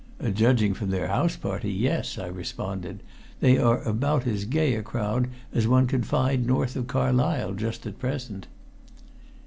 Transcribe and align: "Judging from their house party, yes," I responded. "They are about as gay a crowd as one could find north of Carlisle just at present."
"Judging 0.33 0.73
from 0.73 0.89
their 0.89 1.09
house 1.09 1.35
party, 1.35 1.71
yes," 1.71 2.17
I 2.17 2.25
responded. 2.25 3.03
"They 3.39 3.59
are 3.59 3.83
about 3.83 4.25
as 4.25 4.45
gay 4.45 4.73
a 4.73 4.81
crowd 4.81 5.27
as 5.53 5.67
one 5.67 5.85
could 5.85 6.07
find 6.07 6.43
north 6.47 6.75
of 6.75 6.87
Carlisle 6.87 7.53
just 7.53 7.85
at 7.85 7.99
present." 7.99 8.47